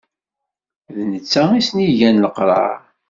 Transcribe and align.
D 0.95 0.97
netta 1.11 1.43
i 1.59 1.61
sen-igan 1.67 2.21
leqrar. 2.23 2.79